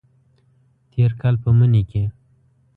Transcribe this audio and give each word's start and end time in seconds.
تیر 0.91 1.11
کال 1.21 1.35
په 1.43 1.49
مني 1.57 1.81
کې 1.89 2.03